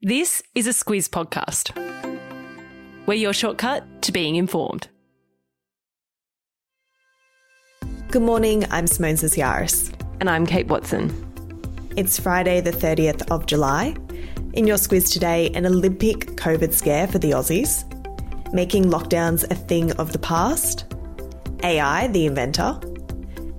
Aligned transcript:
This 0.00 0.44
is 0.54 0.68
a 0.68 0.70
Squiz 0.70 1.08
podcast. 1.08 1.74
We're 3.06 3.14
your 3.14 3.32
shortcut 3.32 4.00
to 4.02 4.12
being 4.12 4.36
informed. 4.36 4.86
Good 8.06 8.22
morning, 8.22 8.64
I'm 8.70 8.86
Simone 8.86 9.16
Sisiaris. 9.16 9.92
And 10.20 10.30
I'm 10.30 10.46
Kate 10.46 10.68
Watson. 10.68 11.10
It's 11.96 12.16
Friday, 12.16 12.60
the 12.60 12.70
30th 12.70 13.28
of 13.32 13.46
July. 13.46 13.96
In 14.52 14.68
your 14.68 14.76
Squiz 14.76 15.12
today, 15.12 15.50
an 15.56 15.66
Olympic 15.66 16.36
COVID 16.36 16.72
scare 16.72 17.08
for 17.08 17.18
the 17.18 17.32
Aussies, 17.32 17.82
making 18.54 18.84
lockdowns 18.84 19.50
a 19.50 19.56
thing 19.56 19.90
of 19.94 20.12
the 20.12 20.20
past, 20.20 20.94
AI, 21.64 22.06
the 22.06 22.26
inventor, 22.26 22.78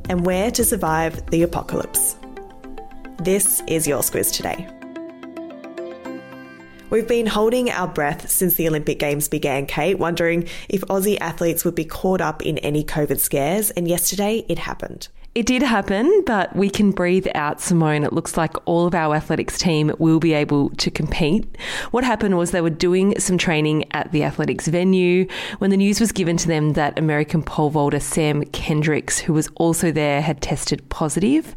and 0.07 0.25
where 0.25 0.51
to 0.51 0.63
survive 0.63 1.29
the 1.31 1.43
apocalypse. 1.43 2.15
This 3.17 3.61
is 3.67 3.85
your 3.85 3.99
Squiz 3.99 4.33
today. 4.33 4.78
We've 6.89 7.07
been 7.07 7.27
holding 7.27 7.69
our 7.69 7.87
breath 7.87 8.31
since 8.31 8.55
the 8.55 8.67
Olympic 8.67 8.97
Games 8.97 9.27
began, 9.27 9.67
Kate, 9.67 9.99
wondering 9.99 10.47
if 10.69 10.81
Aussie 10.81 11.19
athletes 11.21 11.63
would 11.63 11.75
be 11.75 11.85
caught 11.85 12.19
up 12.19 12.41
in 12.41 12.57
any 12.59 12.83
COVID 12.83 13.19
scares, 13.19 13.69
and 13.69 13.87
yesterday 13.87 14.43
it 14.49 14.57
happened. 14.57 15.07
It 15.35 15.45
did 15.45 15.61
happen, 15.61 16.23
but 16.25 16.55
we 16.55 16.71
can 16.71 16.89
breathe 16.89 17.27
out, 17.35 17.61
Simone. 17.61 18.03
It 18.03 18.13
looks 18.13 18.35
like 18.35 18.55
all 18.65 18.87
of 18.87 18.95
our 18.95 19.15
athletics 19.15 19.59
team 19.59 19.93
will 19.99 20.19
be 20.19 20.33
able 20.33 20.71
to 20.71 20.89
compete. 20.89 21.45
What 21.91 22.03
happened 22.03 22.35
was 22.35 22.49
they 22.49 22.61
were 22.61 22.71
doing 22.71 23.17
some 23.19 23.37
training 23.37 23.85
at 23.91 24.11
the 24.11 24.23
athletics 24.23 24.67
venue 24.67 25.27
when 25.59 25.69
the 25.69 25.77
news 25.77 25.99
was 25.99 26.11
given 26.11 26.35
to 26.37 26.47
them 26.47 26.73
that 26.73 26.97
American 26.97 27.43
pole 27.43 27.69
vaulter 27.69 27.99
Sam 27.99 28.43
Kendricks, 28.45 29.19
who 29.19 29.33
was 29.33 29.49
also 29.55 29.91
there, 29.91 30.23
had 30.23 30.41
tested 30.41 30.89
positive. 30.89 31.55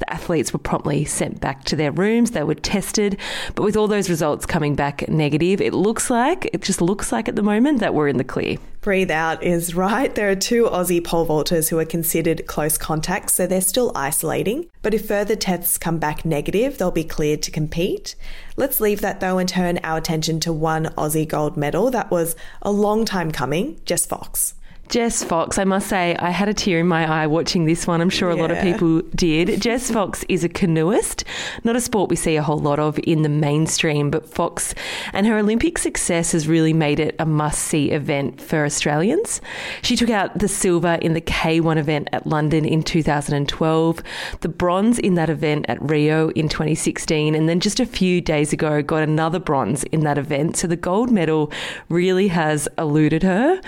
The 0.00 0.12
athletes 0.12 0.52
were 0.52 0.58
promptly 0.58 1.06
sent 1.06 1.40
back 1.40 1.64
to 1.64 1.76
their 1.76 1.92
rooms. 1.92 2.32
They 2.32 2.44
were 2.44 2.54
tested, 2.54 3.18
but 3.54 3.62
with 3.62 3.74
all 3.74 3.88
those 3.88 4.10
results 4.10 4.44
coming 4.44 4.74
back 4.74 5.08
negative, 5.08 5.62
it 5.62 5.72
looks 5.72 6.10
like, 6.10 6.50
it 6.52 6.60
just 6.60 6.82
looks 6.82 7.10
like 7.10 7.26
at 7.26 7.36
the 7.36 7.42
moment 7.42 7.80
that 7.80 7.94
we're 7.94 8.08
in 8.08 8.18
the 8.18 8.24
clear. 8.24 8.58
Breathe 8.84 9.10
out 9.10 9.42
is 9.42 9.74
right. 9.74 10.14
There 10.14 10.28
are 10.28 10.34
two 10.34 10.64
Aussie 10.64 11.02
pole 11.02 11.26
vaulters 11.26 11.70
who 11.70 11.78
are 11.78 11.86
considered 11.86 12.46
close 12.46 12.76
contacts, 12.76 13.32
so 13.32 13.46
they're 13.46 13.62
still 13.62 13.90
isolating. 13.94 14.68
But 14.82 14.92
if 14.92 15.08
further 15.08 15.36
tests 15.36 15.78
come 15.78 15.96
back 15.98 16.26
negative, 16.26 16.76
they'll 16.76 16.90
be 16.90 17.02
cleared 17.02 17.40
to 17.44 17.50
compete. 17.50 18.14
Let's 18.58 18.80
leave 18.80 19.00
that 19.00 19.20
though 19.20 19.38
and 19.38 19.48
turn 19.48 19.80
our 19.82 19.96
attention 19.96 20.38
to 20.40 20.52
one 20.52 20.84
Aussie 20.98 21.26
gold 21.26 21.56
medal 21.56 21.90
that 21.92 22.10
was 22.10 22.36
a 22.60 22.70
long 22.70 23.06
time 23.06 23.32
coming, 23.32 23.80
Jess 23.86 24.04
Fox. 24.04 24.52
Jess 24.88 25.24
Fox, 25.24 25.58
I 25.58 25.64
must 25.64 25.88
say, 25.88 26.14
I 26.16 26.30
had 26.30 26.48
a 26.48 26.54
tear 26.54 26.78
in 26.78 26.86
my 26.86 27.10
eye 27.10 27.26
watching 27.26 27.64
this 27.64 27.86
one. 27.86 28.00
I'm 28.00 28.10
sure 28.10 28.30
a 28.30 28.36
yeah. 28.36 28.42
lot 28.42 28.50
of 28.50 28.62
people 28.62 29.00
did. 29.14 29.60
Jess 29.60 29.90
Fox 29.90 30.24
is 30.28 30.44
a 30.44 30.48
canoeist, 30.48 31.24
not 31.64 31.74
a 31.74 31.80
sport 31.80 32.10
we 32.10 32.16
see 32.16 32.36
a 32.36 32.42
whole 32.42 32.58
lot 32.58 32.78
of 32.78 33.00
in 33.04 33.22
the 33.22 33.28
mainstream, 33.28 34.10
but 34.10 34.28
Fox 34.28 34.74
and 35.12 35.26
her 35.26 35.38
Olympic 35.38 35.78
success 35.78 36.32
has 36.32 36.46
really 36.46 36.72
made 36.72 37.00
it 37.00 37.16
a 37.18 37.26
must 37.26 37.62
see 37.62 37.90
event 37.90 38.40
for 38.40 38.64
Australians. 38.64 39.40
She 39.82 39.96
took 39.96 40.10
out 40.10 40.38
the 40.38 40.48
silver 40.48 40.94
in 41.00 41.14
the 41.14 41.20
K1 41.20 41.76
event 41.76 42.08
at 42.12 42.26
London 42.26 42.64
in 42.64 42.82
2012, 42.82 44.02
the 44.40 44.48
bronze 44.48 44.98
in 44.98 45.14
that 45.14 45.30
event 45.30 45.64
at 45.68 45.82
Rio 45.82 46.28
in 46.30 46.48
2016, 46.48 47.34
and 47.34 47.48
then 47.48 47.58
just 47.58 47.80
a 47.80 47.86
few 47.86 48.20
days 48.20 48.52
ago 48.52 48.82
got 48.82 49.02
another 49.02 49.38
bronze 49.38 49.84
in 49.84 50.00
that 50.00 50.18
event. 50.18 50.56
So 50.56 50.68
the 50.68 50.76
gold 50.76 51.10
medal 51.10 51.50
really 51.88 52.28
has 52.28 52.68
eluded 52.78 53.22
her. 53.22 53.60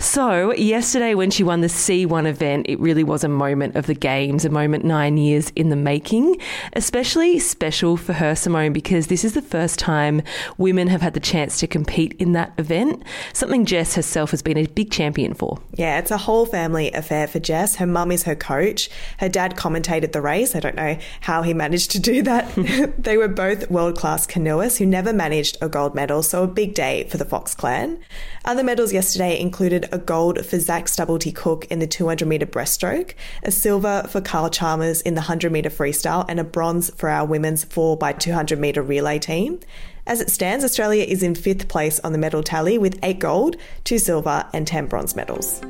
So, 0.00 0.52
yesterday 0.52 1.16
when 1.16 1.32
she 1.32 1.42
won 1.42 1.60
the 1.60 1.66
C1 1.66 2.24
event, 2.24 2.66
it 2.68 2.78
really 2.78 3.02
was 3.02 3.24
a 3.24 3.28
moment 3.28 3.74
of 3.74 3.86
the 3.86 3.94
Games, 3.94 4.44
a 4.44 4.48
moment 4.48 4.84
nine 4.84 5.16
years 5.16 5.50
in 5.56 5.70
the 5.70 5.76
making. 5.76 6.36
Especially 6.74 7.40
special 7.40 7.96
for 7.96 8.12
her, 8.12 8.36
Simone, 8.36 8.72
because 8.72 9.08
this 9.08 9.24
is 9.24 9.34
the 9.34 9.42
first 9.42 9.76
time 9.76 10.22
women 10.56 10.86
have 10.86 11.02
had 11.02 11.14
the 11.14 11.20
chance 11.20 11.58
to 11.58 11.66
compete 11.66 12.14
in 12.20 12.30
that 12.32 12.52
event, 12.58 13.02
something 13.32 13.64
Jess 13.64 13.96
herself 13.96 14.30
has 14.30 14.40
been 14.40 14.56
a 14.56 14.66
big 14.66 14.92
champion 14.92 15.34
for. 15.34 15.58
Yeah, 15.74 15.98
it's 15.98 16.12
a 16.12 16.16
whole 16.16 16.46
family 16.46 16.92
affair 16.92 17.26
for 17.26 17.40
Jess. 17.40 17.74
Her 17.76 17.86
mum 17.86 18.12
is 18.12 18.22
her 18.22 18.36
coach. 18.36 18.88
Her 19.18 19.28
dad 19.28 19.56
commentated 19.56 20.12
the 20.12 20.20
race. 20.20 20.54
I 20.54 20.60
don't 20.60 20.76
know 20.76 20.96
how 21.22 21.42
he 21.42 21.54
managed 21.54 21.90
to 21.90 21.98
do 21.98 22.22
that. 22.22 22.48
they 22.98 23.16
were 23.16 23.26
both 23.26 23.68
world 23.68 23.98
class 23.98 24.28
canoeists 24.28 24.78
who 24.78 24.86
never 24.86 25.12
managed 25.12 25.58
a 25.60 25.68
gold 25.68 25.96
medal, 25.96 26.22
so 26.22 26.44
a 26.44 26.46
big 26.48 26.74
day 26.74 27.08
for 27.10 27.16
the 27.16 27.24
Fox 27.24 27.52
clan. 27.52 27.98
Other 28.44 28.62
medals 28.62 28.92
yesterday 28.92 29.38
included 29.38 29.87
a 29.92 29.98
gold 29.98 30.44
for 30.44 30.58
Zac 30.58 30.86
Stubblety 30.86 31.34
Cook 31.34 31.66
in 31.66 31.78
the 31.78 31.86
200 31.86 32.26
metre 32.26 32.46
breaststroke, 32.46 33.14
a 33.42 33.50
silver 33.50 34.04
for 34.08 34.20
Kyle 34.20 34.50
Chalmers 34.50 35.00
in 35.02 35.14
the 35.14 35.20
100 35.20 35.52
metre 35.52 35.70
freestyle, 35.70 36.24
and 36.28 36.38
a 36.40 36.44
bronze 36.44 36.90
for 36.94 37.08
our 37.08 37.26
women's 37.26 37.64
4x200 37.64 38.58
metre 38.58 38.82
relay 38.82 39.18
team. 39.18 39.60
As 40.06 40.20
it 40.20 40.30
stands, 40.30 40.64
Australia 40.64 41.04
is 41.04 41.22
in 41.22 41.34
fifth 41.34 41.68
place 41.68 42.00
on 42.00 42.12
the 42.12 42.18
medal 42.18 42.42
tally 42.42 42.78
with 42.78 42.98
eight 43.02 43.18
gold, 43.18 43.56
two 43.84 43.98
silver, 43.98 44.46
and 44.52 44.66
10 44.66 44.86
bronze 44.86 45.14
medals. 45.14 45.60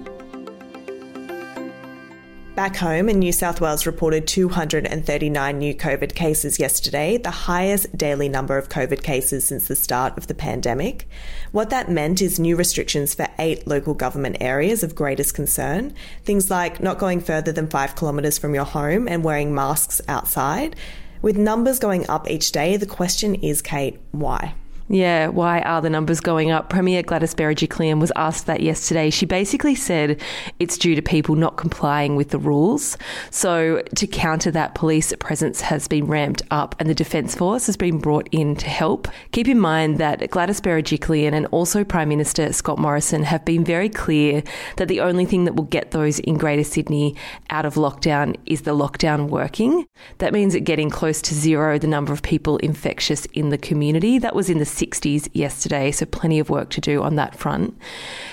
Back 2.58 2.74
home 2.74 3.08
in 3.08 3.20
New 3.20 3.30
South 3.30 3.60
Wales 3.60 3.86
reported 3.86 4.26
239 4.26 5.58
new 5.58 5.74
COVID 5.76 6.16
cases 6.16 6.58
yesterday, 6.58 7.16
the 7.16 7.30
highest 7.30 7.96
daily 7.96 8.28
number 8.28 8.58
of 8.58 8.68
COVID 8.68 9.04
cases 9.04 9.44
since 9.44 9.68
the 9.68 9.76
start 9.76 10.18
of 10.18 10.26
the 10.26 10.34
pandemic. 10.34 11.08
What 11.52 11.70
that 11.70 11.88
meant 11.88 12.20
is 12.20 12.40
new 12.40 12.56
restrictions 12.56 13.14
for 13.14 13.28
eight 13.38 13.68
local 13.68 13.94
government 13.94 14.38
areas 14.40 14.82
of 14.82 14.96
greatest 14.96 15.34
concern. 15.34 15.94
Things 16.24 16.50
like 16.50 16.82
not 16.82 16.98
going 16.98 17.20
further 17.20 17.52
than 17.52 17.68
five 17.68 17.94
kilometres 17.94 18.38
from 18.38 18.56
your 18.56 18.64
home 18.64 19.06
and 19.06 19.22
wearing 19.22 19.54
masks 19.54 20.00
outside. 20.08 20.74
With 21.22 21.36
numbers 21.36 21.78
going 21.78 22.10
up 22.10 22.28
each 22.28 22.50
day, 22.50 22.76
the 22.76 22.86
question 22.86 23.36
is, 23.36 23.62
Kate, 23.62 24.00
why? 24.10 24.54
Yeah, 24.90 25.28
why 25.28 25.60
are 25.60 25.82
the 25.82 25.90
numbers 25.90 26.18
going 26.20 26.50
up? 26.50 26.70
Premier 26.70 27.02
Gladys 27.02 27.34
Berejiklian 27.34 28.00
was 28.00 28.10
asked 28.16 28.46
that 28.46 28.62
yesterday. 28.62 29.10
She 29.10 29.26
basically 29.26 29.74
said 29.74 30.18
it's 30.58 30.78
due 30.78 30.94
to 30.94 31.02
people 31.02 31.34
not 31.34 31.58
complying 31.58 32.16
with 32.16 32.30
the 32.30 32.38
rules. 32.38 32.96
So, 33.30 33.82
to 33.96 34.06
counter 34.06 34.50
that, 34.52 34.74
police 34.74 35.12
presence 35.18 35.60
has 35.60 35.88
been 35.88 36.06
ramped 36.06 36.40
up 36.50 36.74
and 36.78 36.88
the 36.88 36.94
Defence 36.94 37.34
Force 37.34 37.66
has 37.66 37.76
been 37.76 37.98
brought 37.98 38.30
in 38.32 38.56
to 38.56 38.66
help. 38.66 39.08
Keep 39.32 39.48
in 39.48 39.60
mind 39.60 39.98
that 39.98 40.30
Gladys 40.30 40.60
Berejiklian 40.60 41.32
and 41.32 41.44
also 41.46 41.84
Prime 41.84 42.08
Minister 42.08 42.50
Scott 42.54 42.78
Morrison 42.78 43.24
have 43.24 43.44
been 43.44 43.64
very 43.64 43.90
clear 43.90 44.42
that 44.76 44.88
the 44.88 45.00
only 45.00 45.26
thing 45.26 45.44
that 45.44 45.54
will 45.54 45.64
get 45.64 45.90
those 45.90 46.18
in 46.20 46.38
Greater 46.38 46.64
Sydney 46.64 47.14
out 47.50 47.66
of 47.66 47.74
lockdown 47.74 48.36
is 48.46 48.62
the 48.62 48.74
lockdown 48.74 49.28
working. 49.28 49.86
That 50.16 50.32
means 50.32 50.54
it 50.54 50.60
getting 50.60 50.88
close 50.88 51.20
to 51.22 51.34
zero 51.34 51.78
the 51.78 51.86
number 51.86 52.14
of 52.14 52.22
people 52.22 52.56
infectious 52.58 53.26
in 53.34 53.50
the 53.50 53.58
community. 53.58 54.18
That 54.18 54.34
was 54.34 54.48
in 54.48 54.56
the 54.56 54.77
60s 54.78 55.28
yesterday, 55.32 55.90
so 55.90 56.06
plenty 56.06 56.38
of 56.38 56.50
work 56.50 56.70
to 56.70 56.80
do 56.80 57.02
on 57.02 57.16
that 57.16 57.34
front. 57.34 57.76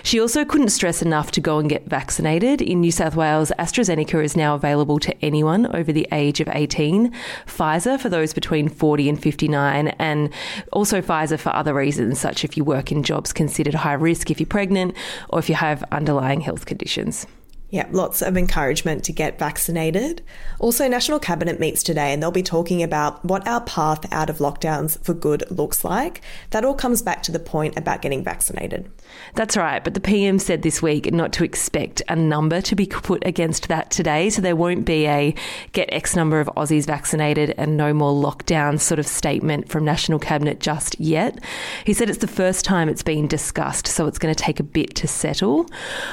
She 0.04 0.20
also 0.20 0.46
couldn't 0.46 0.70
stress 0.70 1.02
enough 1.02 1.32
to 1.32 1.42
go 1.42 1.60
and 1.60 1.70
get 1.70 1.88
vaccinated. 1.88 2.62
In 2.62 2.82
New 2.82 2.92
South 2.92 3.16
Wales, 3.16 3.52
AstraZeneca 3.58 4.24
is 4.24 4.36
now 4.36 4.56
available 4.56 5.00
to 5.00 5.26
anyone 5.26 5.66
over 5.76 5.92
the 5.92 6.08
age 6.12 6.40
of 6.40 6.50
18, 6.50 7.12
Pfizer 7.46 8.00
for 8.00 8.10
those 8.10 8.34
between 8.34 8.70
40 8.70 9.10
and 9.10 9.22
59, 9.22 9.88
and 10.00 10.30
also 10.72 11.02
Pfizer 11.02 11.40
for 11.40 11.56
other 11.56 11.74
reasons, 11.74 12.20
such 12.20 12.44
if 12.44 12.56
you 12.56 12.64
work 12.64 12.92
in 12.92 13.04
jobs 13.04 13.34
considered 13.34 13.74
high 13.74 13.94
risk 13.94 14.30
if 14.30 14.40
you're 14.40 14.48
pregnant 14.48 14.96
or 15.30 15.40
if 15.40 15.50
you 15.50 15.56
have 15.56 15.84
underlying 15.92 16.42
health 16.42 16.66
conditions. 16.66 17.26
Yeah, 17.72 17.88
lots 17.92 18.22
of 18.22 18.38
encouragement 18.38 19.04
to 19.06 19.12
get 19.12 19.40
vaccinated. 19.40 20.22
Also, 20.60 20.88
National 20.88 21.20
Cabinet 21.20 21.60
meets 21.60 21.82
today 21.82 22.14
and 22.14 22.22
they'll 22.22 22.32
be 22.32 22.44
talking 22.44 22.84
about 22.84 23.26
what 23.26 23.46
our 23.48 23.62
path 23.62 24.12
out 24.14 24.30
of 24.30 24.38
lockdowns 24.38 25.04
for 25.04 25.16
good 25.16 25.44
looks 25.50 25.84
like. 25.84 26.22
That 26.52 26.64
all 26.64 26.76
comes 26.76 27.02
back 27.02 27.24
to 27.24 27.32
the 27.32 27.40
point 27.40 27.76
about 27.76 28.04
getting 28.04 28.24
vaccinated. 28.24 28.90
That's 29.34 29.58
right, 29.58 29.84
but 29.84 29.96
the 29.96 30.00
PM 30.00 30.38
said 30.38 30.62
this 30.62 30.82
week 30.82 31.12
not 31.12 31.34
to 31.34 31.44
expect 31.44 32.04
a 32.08 32.16
number 32.16 32.62
to 32.62 32.76
be 32.76 32.86
put 32.86 33.26
against 33.26 33.68
that 33.68 33.90
today. 33.90 34.30
So 34.30 34.42
there 34.42 34.56
won't 34.56 34.86
be 34.86 35.08
a 35.08 35.34
get 35.72 35.92
X 35.92 36.16
number 36.16 36.40
of 36.40 36.48
Aussies 36.56 36.86
vaccinated 36.86 37.56
and 37.58 37.76
no 37.76 37.94
more 37.94 38.14
lockdown 38.14 38.80
sort 38.80 39.00
of 39.00 39.08
statement 39.08 39.70
from 39.70 39.84
National 39.84 40.20
Cabinet 40.20 40.60
just 40.60 41.00
yet. 41.00 41.44
He 41.84 41.94
said 41.94 42.10
it's 42.10 42.20
the 42.20 42.28
first 42.28 42.64
time 42.64 42.90
it's 42.90 43.04
been 43.04 43.28
discussed, 43.28 43.88
so 43.88 44.06
it's 44.06 44.20
going 44.20 44.34
to 44.34 44.44
take 44.44 44.60
a 44.60 44.64
bit 44.64 44.94
to 44.96 45.08
settle. 45.08 45.66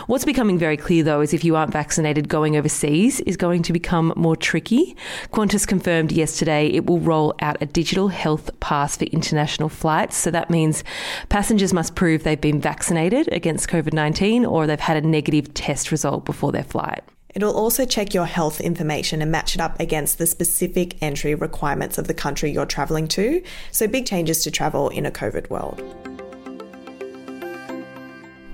What's 0.07 0.25
becoming 0.25 0.59
very 0.59 0.77
clear 0.77 1.03
though 1.05 1.21
is 1.21 1.35
if 1.35 1.42
you 1.45 1.57
aren't 1.57 1.73
vaccinated, 1.73 2.29
going 2.29 2.57
overseas 2.57 3.21
is 3.21 3.37
going 3.37 3.63
to 3.63 3.73
become 3.73 4.13
more 4.17 4.37
tricky. 4.37 4.97
Qantas 5.33 5.67
confirmed 5.67 6.13
yesterday 6.13 6.67
it 6.69 6.87
will 6.87 7.01
roll 7.01 7.35
out 7.41 7.61
a 7.61 7.67
digital 7.67 8.09
health 8.09 8.51
pass 8.61 8.97
for 8.97 9.05
international 9.05 9.69
flights. 9.69 10.17
So 10.17 10.31
that 10.31 10.51
means 10.51 10.85
passengers 11.29 11.73
must 11.73 11.95
prove 11.95 12.23
they've 12.23 12.41
been 12.41 12.61
vaccinated 12.61 13.29
against 13.33 13.69
COVID 13.69 13.93
19 13.93 14.45
or 14.45 14.67
they've 14.67 14.81
had 14.81 15.03
a 15.03 15.07
negative 15.07 15.53
test 15.55 15.91
result 15.91 16.25
before 16.25 16.53
their 16.53 16.65
flight. 16.65 17.03
It'll 17.35 17.57
also 17.57 17.87
check 17.87 18.13
your 18.13 18.27
health 18.27 18.61
information 18.61 19.23
and 19.23 19.31
match 19.31 19.55
it 19.55 19.61
up 19.61 19.81
against 19.81 20.19
the 20.19 20.27
specific 20.27 21.03
entry 21.03 21.35
requirements 21.35 21.97
of 21.97 22.07
the 22.07 22.15
country 22.15 22.51
you're 22.51 22.67
travelling 22.67 23.09
to. 23.09 23.43
So, 23.71 23.87
big 23.87 24.07
changes 24.07 24.45
to 24.45 24.51
travel 24.51 24.91
in 24.91 25.07
a 25.07 25.11
COVID 25.11 25.49
world. 25.49 25.81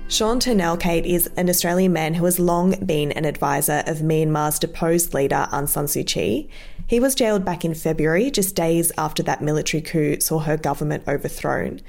Sean 0.09 0.39
Turnell, 0.39 0.75
Kate, 0.75 1.05
is 1.05 1.29
an 1.37 1.51
Australian 1.51 1.93
man 1.93 2.15
who 2.15 2.25
has 2.25 2.39
long 2.39 2.71
been 2.83 3.11
an 3.11 3.25
advisor 3.25 3.83
of 3.85 3.99
Myanmar's 3.99 4.57
deposed 4.57 5.13
leader 5.13 5.47
Aung 5.51 5.69
San 5.69 5.85
Suu 5.85 6.03
Kyi. 6.03 6.49
He 6.87 6.99
was 6.99 7.13
jailed 7.13 7.45
back 7.45 7.63
in 7.63 7.75
February, 7.75 8.31
just 8.31 8.55
days 8.55 8.91
after 8.97 9.21
that 9.21 9.43
military 9.43 9.81
coup 9.81 10.19
saw 10.19 10.39
her 10.39 10.57
government 10.57 11.03
overthrown. 11.07 11.81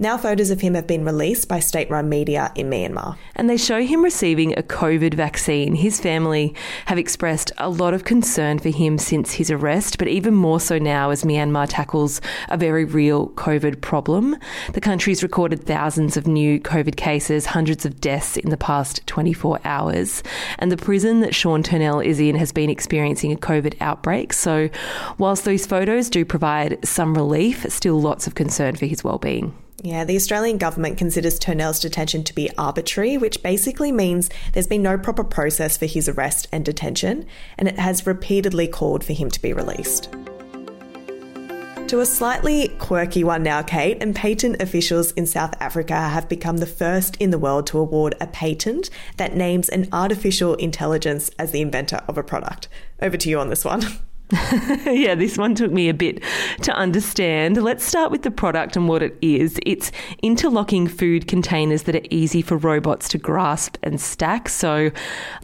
Now, 0.00 0.16
photos 0.16 0.50
of 0.50 0.60
him 0.60 0.74
have 0.74 0.86
been 0.86 1.04
released 1.04 1.48
by 1.48 1.58
state 1.58 1.90
run 1.90 2.08
media 2.08 2.52
in 2.54 2.70
Myanmar. 2.70 3.16
And 3.34 3.50
they 3.50 3.56
show 3.56 3.82
him 3.82 4.04
receiving 4.04 4.56
a 4.56 4.62
COVID 4.62 5.14
vaccine. 5.14 5.74
His 5.74 5.98
family 5.98 6.54
have 6.86 6.98
expressed 6.98 7.50
a 7.58 7.68
lot 7.68 7.94
of 7.94 8.04
concern 8.04 8.60
for 8.60 8.68
him 8.68 8.96
since 8.98 9.32
his 9.32 9.50
arrest, 9.50 9.98
but 9.98 10.06
even 10.06 10.34
more 10.34 10.60
so 10.60 10.78
now 10.78 11.10
as 11.10 11.24
Myanmar 11.24 11.66
tackles 11.68 12.20
a 12.48 12.56
very 12.56 12.84
real 12.84 13.30
COVID 13.30 13.80
problem. 13.80 14.36
The 14.72 14.80
country's 14.80 15.24
recorded 15.24 15.64
thousands 15.64 16.16
of 16.16 16.28
new 16.28 16.60
COVID 16.60 16.94
cases, 16.94 17.46
hundreds 17.46 17.84
of 17.84 18.00
deaths 18.00 18.36
in 18.36 18.50
the 18.50 18.56
past 18.56 19.04
24 19.08 19.58
hours. 19.64 20.22
And 20.60 20.70
the 20.70 20.76
prison 20.76 21.22
that 21.22 21.34
Sean 21.34 21.64
Turnell 21.64 21.98
is 21.98 22.20
in 22.20 22.36
has 22.36 22.52
been 22.52 22.70
experiencing 22.70 23.32
a 23.32 23.36
COVID 23.36 23.74
outbreak. 23.80 24.32
So, 24.32 24.70
whilst 25.18 25.44
those 25.44 25.66
photos 25.66 26.08
do 26.08 26.24
provide 26.24 26.86
some 26.86 27.16
relief, 27.16 27.66
still 27.68 28.00
lots 28.00 28.28
of 28.28 28.36
concern 28.36 28.76
for 28.76 28.86
his 28.86 29.02
well-being. 29.02 29.56
Yeah, 29.82 30.02
the 30.04 30.16
Australian 30.16 30.58
government 30.58 30.98
considers 30.98 31.38
Turnell's 31.38 31.78
detention 31.78 32.24
to 32.24 32.34
be 32.34 32.50
arbitrary, 32.58 33.16
which 33.16 33.44
basically 33.44 33.92
means 33.92 34.28
there's 34.52 34.66
been 34.66 34.82
no 34.82 34.98
proper 34.98 35.22
process 35.22 35.76
for 35.76 35.86
his 35.86 36.08
arrest 36.08 36.48
and 36.50 36.64
detention, 36.64 37.26
and 37.56 37.68
it 37.68 37.78
has 37.78 38.04
repeatedly 38.04 38.66
called 38.66 39.04
for 39.04 39.12
him 39.12 39.30
to 39.30 39.40
be 39.40 39.52
released. 39.52 40.08
To 41.88 42.00
a 42.00 42.06
slightly 42.06 42.68
quirky 42.80 43.22
one 43.22 43.44
now, 43.44 43.62
Kate, 43.62 44.02
and 44.02 44.16
patent 44.16 44.60
officials 44.60 45.12
in 45.12 45.26
South 45.26 45.54
Africa 45.60 45.94
have 45.94 46.28
become 46.28 46.56
the 46.56 46.66
first 46.66 47.16
in 47.16 47.30
the 47.30 47.38
world 47.38 47.68
to 47.68 47.78
award 47.78 48.16
a 48.20 48.26
patent 48.26 48.90
that 49.16 49.36
names 49.36 49.68
an 49.68 49.88
artificial 49.92 50.54
intelligence 50.56 51.30
as 51.38 51.52
the 51.52 51.62
inventor 51.62 52.02
of 52.08 52.18
a 52.18 52.24
product. 52.24 52.68
Over 53.00 53.16
to 53.16 53.30
you 53.30 53.38
on 53.38 53.48
this 53.48 53.64
one. 53.64 53.84
yeah, 54.84 55.14
this 55.14 55.38
one 55.38 55.54
took 55.54 55.72
me 55.72 55.88
a 55.88 55.94
bit 55.94 56.22
to 56.60 56.72
understand. 56.74 57.62
Let's 57.62 57.82
start 57.82 58.10
with 58.10 58.22
the 58.22 58.30
product 58.30 58.76
and 58.76 58.86
what 58.86 59.02
it 59.02 59.16
is. 59.22 59.58
It's 59.64 59.90
interlocking 60.20 60.86
food 60.86 61.26
containers 61.26 61.84
that 61.84 61.94
are 61.94 62.06
easy 62.10 62.42
for 62.42 62.58
robots 62.58 63.08
to 63.10 63.18
grasp 63.18 63.78
and 63.82 63.98
stack. 63.98 64.50
So, 64.50 64.90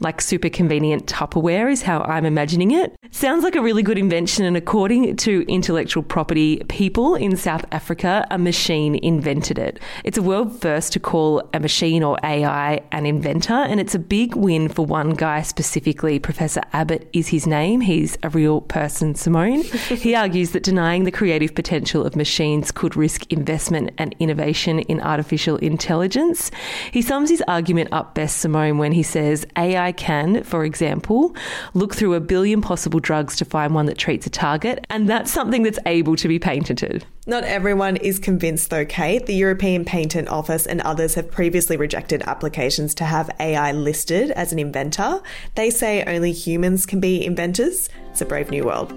like 0.00 0.20
super 0.20 0.50
convenient 0.50 1.06
Tupperware 1.06 1.72
is 1.72 1.81
how 1.81 2.02
I'm 2.02 2.26
imagining 2.26 2.72
it. 2.72 2.94
Sounds 3.10 3.42
like 3.42 3.56
a 3.56 3.62
really 3.62 3.82
good 3.82 3.96
invention, 3.96 4.44
and 4.44 4.56
according 4.56 5.16
to 5.16 5.46
intellectual 5.48 6.02
property 6.02 6.58
people 6.69 7.14
in 7.14 7.38
South 7.38 7.64
Africa, 7.72 8.26
a 8.31 8.36
machine 8.36 8.96
invented 8.96 9.58
it. 9.58 9.81
It's 10.04 10.19
a 10.19 10.22
world 10.22 10.60
first 10.60 10.92
to 10.92 11.00
call 11.00 11.48
a 11.54 11.60
machine 11.60 12.02
or 12.02 12.19
AI 12.22 12.82
an 12.92 13.06
inventor, 13.06 13.54
and 13.54 13.81
it's 13.81 13.94
a 13.94 13.98
big 13.98 14.34
win 14.34 14.69
for 14.69 14.84
one 14.84 15.10
guy 15.10 15.40
specifically. 15.40 16.19
Professor 16.19 16.60
Abbott 16.75 17.08
is 17.14 17.28
his 17.28 17.46
name. 17.46 17.81
He's 17.81 18.19
a 18.22 18.28
real 18.28 18.60
person, 18.74 19.14
Simone. 19.14 19.62
he 19.88 20.16
argues 20.16 20.50
that 20.50 20.64
denying 20.64 21.04
the 21.04 21.12
creative 21.12 21.54
potential 21.54 22.04
of 22.04 22.16
machines 22.16 22.72
could 22.72 22.96
risk 22.96 23.32
investment 23.32 23.92
and 23.98 24.16
innovation 24.18 24.80
in 24.80 25.00
artificial 25.00 25.58
intelligence. 25.58 26.50
He 26.90 27.00
sums 27.00 27.30
his 27.30 27.40
argument 27.46 27.90
up 27.92 28.16
best, 28.16 28.38
Simone, 28.38 28.78
when 28.78 28.90
he 28.90 29.04
says 29.04 29.46
AI 29.56 29.92
can, 29.92 30.42
for 30.42 30.64
example, 30.64 31.36
look 31.74 31.94
through 31.94 32.14
a 32.14 32.20
billion 32.20 32.60
possible 32.60 32.98
drugs 32.98 33.36
to 33.36 33.44
find 33.44 33.76
one 33.76 33.86
that 33.86 33.96
treats 33.96 34.26
a 34.26 34.30
target, 34.30 34.84
and 34.90 35.08
that's 35.08 35.30
something 35.30 35.62
that's 35.62 35.78
able 35.86 36.16
to 36.16 36.26
be 36.26 36.40
patented. 36.40 37.06
Not 37.26 37.44
everyone 37.44 37.96
is 37.96 38.18
convinced, 38.18 38.68
though, 38.68 38.84
Kate. 38.84 39.24
The 39.24 39.34
European 39.34 39.86
Patent 39.86 40.28
Office 40.28 40.66
and 40.66 40.82
others 40.82 41.14
have 41.14 41.30
previously 41.30 41.78
rejected 41.78 42.22
applications 42.26 42.94
to 42.96 43.04
have 43.04 43.30
AI 43.40 43.72
listed 43.72 44.30
as 44.32 44.52
an 44.52 44.58
inventor. 44.58 45.22
They 45.54 45.70
say 45.70 46.04
only 46.04 46.32
humans 46.32 46.84
can 46.84 47.00
be 47.00 47.24
inventors. 47.24 47.88
It's 48.10 48.20
a 48.20 48.26
brave 48.26 48.50
new 48.50 48.64
world. 48.64 48.92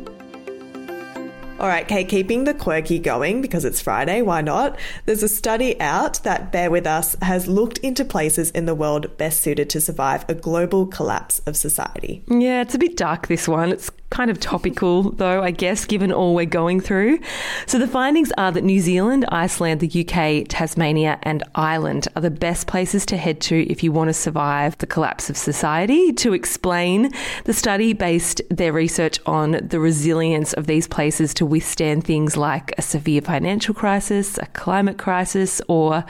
All 1.59 1.69
right, 1.69 1.87
Kate, 1.87 2.07
keeping 2.07 2.43
the 2.43 2.53
quirky 2.53 2.99
going 2.99 3.41
because 3.41 3.65
it's 3.65 3.81
Friday, 3.81 4.21
why 4.21 4.41
not? 4.41 4.77
There's 5.05 5.23
a 5.23 5.29
study 5.29 5.79
out 5.79 6.21
that, 6.23 6.51
bear 6.51 6.69
with 6.69 6.85
us, 6.85 7.15
has 7.21 7.47
looked 7.47 7.79
into 7.79 8.05
places 8.05 8.51
in 8.51 8.65
the 8.65 8.75
world 8.75 9.17
best 9.17 9.39
suited 9.39 9.67
to 9.71 9.81
survive 9.81 10.23
a 10.29 10.35
global 10.35 10.85
collapse 10.85 11.39
of 11.47 11.57
society. 11.57 12.23
Yeah, 12.27 12.61
it's 12.61 12.75
a 12.75 12.77
bit 12.77 12.95
dark, 12.95 13.27
this 13.27 13.47
one. 13.47 13.71
It's 13.71 13.89
kind 14.09 14.31
of 14.31 14.39
topical, 14.39 15.11
though, 15.11 15.43
I 15.43 15.51
guess, 15.51 15.85
given 15.85 16.11
all 16.11 16.33
we're 16.33 16.45
going 16.45 16.79
through. 16.79 17.19
So 17.65 17.77
the 17.77 17.87
findings 17.87 18.31
are 18.37 18.51
that 18.51 18.63
New 18.63 18.79
Zealand, 18.79 19.25
Iceland, 19.29 19.81
the 19.81 20.05
UK, 20.05 20.47
Tasmania, 20.47 21.19
and 21.23 21.43
Ireland 21.55 22.07
are 22.15 22.21
the 22.21 22.31
best 22.31 22.67
places 22.67 23.05
to 23.07 23.17
head 23.17 23.41
to 23.41 23.69
if 23.69 23.83
you 23.83 23.91
want 23.91 24.07
to 24.09 24.13
survive 24.13 24.77
the 24.77 24.87
collapse 24.87 25.29
of 25.29 25.37
society. 25.37 26.13
To 26.13 26.33
explain, 26.33 27.11
the 27.43 27.53
study 27.53 27.93
based 27.93 28.41
their 28.49 28.71
research 28.71 29.19
on 29.25 29.51
the 29.61 29.79
resilience 29.79 30.53
of 30.53 30.67
these 30.67 30.87
places 30.87 31.33
to 31.35 31.45
withstand 31.45 32.05
things 32.05 32.37
like 32.37 32.73
a 32.77 32.81
severe 32.81 33.21
financial 33.21 33.73
crisis, 33.73 34.37
a 34.37 34.45
climate 34.47 34.97
crisis, 34.97 35.61
or 35.67 36.05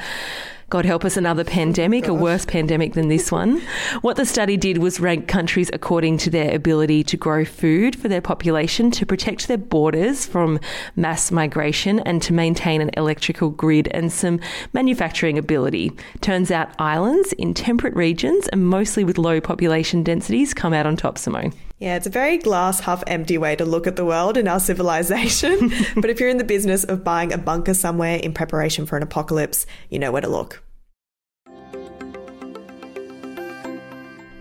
God 0.69 0.85
help 0.85 1.05
us, 1.05 1.15
another 1.15 1.45
pandemic, 1.45 2.09
a 2.09 2.13
worse 2.13 2.45
pandemic 2.45 2.93
than 2.93 3.07
this 3.07 3.31
one. 3.31 3.61
What 4.01 4.17
the 4.17 4.25
study 4.25 4.57
did 4.57 4.79
was 4.79 4.99
rank 4.99 5.27
countries 5.27 5.69
according 5.71 6.17
to 6.19 6.29
their 6.29 6.53
ability 6.53 7.03
to 7.05 7.17
grow 7.17 7.45
food 7.45 7.95
for 7.95 8.09
their 8.09 8.21
population, 8.21 8.91
to 8.91 9.05
protect 9.05 9.47
their 9.47 9.57
borders 9.57 10.25
from 10.25 10.59
mass 10.95 11.31
migration, 11.31 11.99
and 12.01 12.21
to 12.21 12.33
maintain 12.33 12.81
an 12.81 12.91
electrical 12.97 13.49
grid 13.49 13.87
and 13.91 14.11
some 14.11 14.41
manufacturing 14.73 15.37
ability. 15.37 15.93
Turns 16.19 16.51
out 16.51 16.75
islands 16.79 17.31
in 17.33 17.53
temperate 17.53 17.95
regions 17.95 18.49
and 18.49 18.67
mostly 18.67 19.05
with 19.05 19.17
low 19.17 19.39
population 19.39 20.03
densities 20.03 20.53
come 20.53 20.73
out 20.73 20.85
on 20.85 20.97
top, 20.97 21.17
Simone. 21.17 21.53
Yeah, 21.79 21.95
it's 21.95 22.07
a 22.07 22.11
very 22.11 22.39
glass 22.39 22.79
half 22.79 23.03
empty 23.05 23.37
way 23.37 23.55
to 23.55 23.63
look 23.63 23.85
at 23.85 23.95
the 23.95 24.05
world 24.05 24.35
in 24.35 24.47
our 24.47 24.59
civilization. 24.59 25.71
but 25.95 26.09
if 26.09 26.19
you're 26.19 26.29
in 26.29 26.37
the 26.37 26.43
business 26.43 26.83
of 26.83 27.03
buying 27.03 27.31
a 27.31 27.37
bunker 27.37 27.75
somewhere 27.75 28.17
in 28.17 28.33
preparation 28.33 28.87
for 28.87 28.97
an 28.97 29.03
apocalypse, 29.03 29.67
you 29.89 29.99
know 29.99 30.11
where 30.11 30.21
to 30.21 30.27
look. 30.27 30.63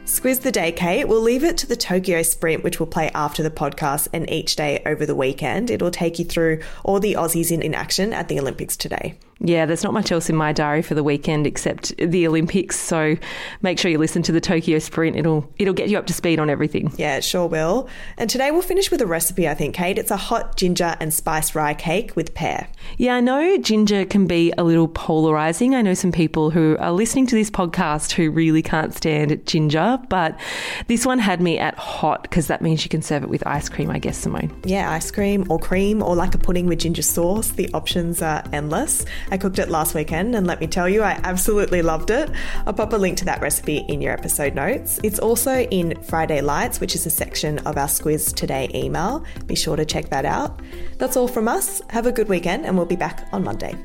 Squiz 0.07 0.41
the 0.41 0.51
day, 0.51 0.73
Kate. 0.73 1.07
We'll 1.07 1.21
leave 1.21 1.45
it 1.45 1.59
to 1.59 1.67
the 1.67 1.77
Tokyo 1.77 2.23
Sprint, 2.23 2.65
which 2.65 2.81
will 2.81 2.87
play 2.87 3.11
after 3.15 3.43
the 3.43 3.51
podcast 3.51 4.09
and 4.15 4.31
each 4.31 4.57
day 4.57 4.83
over 4.87 5.05
the 5.05 5.15
weekend. 5.15 5.71
It'll 5.71 5.91
take 5.91 6.19
you 6.19 6.25
through 6.25 6.63
all 6.85 7.01
the 7.01 7.15
Aussies 7.15 7.51
in, 7.51 7.61
in 7.61 7.75
action 7.75 8.15
at 8.15 8.29
the 8.29 8.41
Olympics 8.41 8.79
today. 8.79 9.19
Yeah, 9.39 9.67
there's 9.67 9.85
not 9.85 9.93
much 9.93 10.11
else 10.11 10.31
in 10.31 10.37
my 10.37 10.53
diary 10.53 10.81
for 10.81 10.95
the 10.95 11.05
weekend 11.05 11.47
except 11.47 11.95
the 11.99 12.27
Olympics. 12.27 12.79
So 12.79 13.17
make 13.61 13.79
sure 13.79 13.91
you 13.91 13.99
listen 13.99 14.23
to 14.23 14.33
the 14.33 14.41
Tokyo 14.41 14.79
Sprint. 14.79 15.15
It'll 15.15 15.53
it'll 15.59 15.75
get 15.75 15.91
you 15.91 15.99
up 15.99 16.07
to 16.07 16.15
speed 16.15 16.39
on 16.39 16.49
everything. 16.49 16.91
Yeah, 16.97 17.17
it 17.17 17.25
sure 17.25 17.47
will. 17.47 17.89
And 18.17 18.31
today 18.31 18.51
we'll 18.51 18.63
finish 18.63 18.91
with 18.91 19.03
a 19.03 19.07
recipe, 19.07 19.47
I 19.47 19.53
think, 19.53 19.75
Kate. 19.75 19.99
It's 19.99 20.11
a 20.11 20.17
hot 20.17 20.57
ginger 20.57 20.97
and 21.01 21.13
spiced 21.13 21.55
rye 21.55 21.75
cake 21.75 22.17
with 22.17 22.33
pear. 22.33 22.69
Yeah, 22.97 23.17
I 23.17 23.21
know 23.21 23.59
ginger 23.59 24.07
can 24.07 24.27
be 24.27 24.55
a 24.57 24.65
little 24.65 24.89
polarizing. 24.89 25.75
I 25.75 25.83
know 25.83 25.95
some 25.95 26.13
people 26.13 26.49
who 26.49 26.77
are 26.79 26.93
listening 26.93 27.27
to 27.27 27.35
this 27.35 27.51
podcast 27.51 28.13
who 28.13 28.31
really 28.31 28.63
can't 28.63 28.95
stand 28.95 29.45
ginger, 29.47 29.99
but 30.09 30.39
this 30.87 31.05
one 31.05 31.19
had 31.19 31.43
me 31.43 31.59
at 31.59 31.75
hot 31.77 32.23
because 32.23 32.47
that 32.47 32.63
means 32.63 32.85
you 32.85 32.89
can 32.89 33.03
serve 33.03 33.23
it 33.23 33.29
with 33.29 33.47
ice 33.47 33.69
cream, 33.69 33.91
I 33.91 33.99
guess, 33.99 34.17
Simone. 34.17 34.59
Yeah, 34.65 34.91
ice 34.91 35.11
cream 35.11 35.45
or 35.51 35.59
cream 35.59 36.03
or 36.03 36.17
like 36.17 36.35
a 36.35 36.39
pudding 36.39 36.67
with 36.67 36.79
ginger 36.79 37.03
sauce. 37.03 37.51
The 37.51 37.69
options 37.75 38.23
are 38.23 38.43
endless. 38.55 39.05
I 39.31 39.39
cooked 39.39 39.59
it 39.59 39.69
last 39.69 39.95
weekend, 39.95 40.35
and 40.35 40.47
let 40.47 40.61
me 40.61 40.67
tell 40.67 40.89
you, 40.89 41.03
I 41.03 41.21
absolutely 41.25 41.83
loved 41.83 42.11
it. 42.11 42.31
I'll 42.67 42.73
pop 42.73 42.93
a 42.93 42.97
link 42.97 43.19
to 43.19 43.25
that 43.27 43.41
recipe 43.41 43.85
in 43.89 44.01
your 44.01 44.13
episode 44.13 44.55
notes. 44.55 45.01
It's 45.03 45.19
also 45.19 45.63
in 45.63 46.01
Friday 46.03 46.41
Lights, 46.41 46.81
which 46.81 46.95
is 46.95 47.07
a 47.07 47.11
section 47.11 47.59
of 47.61 47.77
our 47.77 47.89
Squiz 47.89 48.35
Today 48.35 48.71
email. 48.75 49.25
Be 49.47 49.55
sure 49.55 49.77
to 49.77 49.85
check 49.85 50.11
that 50.11 50.25
out. 50.25 50.61
That's 50.99 51.17
all 51.17 51.29
from 51.29 51.49
us. 51.49 51.83
Have 51.91 52.07
a 52.07 52.13
good 52.13 52.29
weekend, 52.29 52.67
and 52.67 52.77
we'll 52.77 52.87
be 52.87 52.97
back 52.97 53.29
on 53.33 53.45
Monday. 53.45 53.77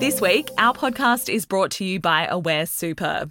This 0.00 0.20
week, 0.20 0.48
our 0.58 0.72
podcast 0.72 1.32
is 1.32 1.44
brought 1.44 1.70
to 1.72 1.84
you 1.84 2.00
by 2.00 2.26
Aware 2.26 2.66
Super. 2.66 3.30